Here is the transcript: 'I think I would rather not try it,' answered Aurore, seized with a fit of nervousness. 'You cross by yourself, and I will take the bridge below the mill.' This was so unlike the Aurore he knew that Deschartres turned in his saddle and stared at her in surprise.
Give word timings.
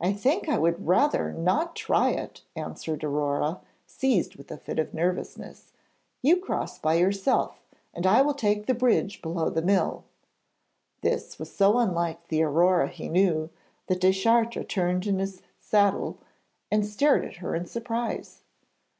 'I 0.00 0.12
think 0.12 0.48
I 0.48 0.58
would 0.58 0.86
rather 0.86 1.32
not 1.32 1.74
try 1.74 2.10
it,' 2.10 2.44
answered 2.54 3.02
Aurore, 3.02 3.58
seized 3.84 4.36
with 4.36 4.48
a 4.52 4.56
fit 4.56 4.78
of 4.78 4.94
nervousness. 4.94 5.72
'You 6.22 6.36
cross 6.36 6.78
by 6.78 6.94
yourself, 6.94 7.66
and 7.92 8.06
I 8.06 8.22
will 8.22 8.32
take 8.34 8.66
the 8.66 8.74
bridge 8.74 9.20
below 9.20 9.50
the 9.50 9.60
mill.' 9.60 10.04
This 11.00 11.36
was 11.40 11.52
so 11.52 11.78
unlike 11.80 12.28
the 12.28 12.44
Aurore 12.44 12.86
he 12.86 13.08
knew 13.08 13.50
that 13.88 14.00
Deschartres 14.02 14.66
turned 14.68 15.04
in 15.08 15.18
his 15.18 15.42
saddle 15.58 16.18
and 16.70 16.86
stared 16.86 17.24
at 17.24 17.36
her 17.38 17.56
in 17.56 17.66
surprise. 17.66 18.42